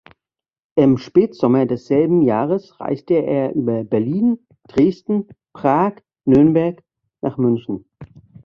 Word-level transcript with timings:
Im 0.77 0.97
Spätsommer 0.97 1.67
desselben 1.67 2.23
Jahres 2.23 2.79
reiste 2.79 3.13
er 3.23 3.53
über 3.53 3.83
Berlin, 3.83 4.39
Dresden, 4.67 5.27
Prag, 5.53 5.97
Nürnberg 6.25 6.83
nach 7.21 7.37
München. 7.37 7.85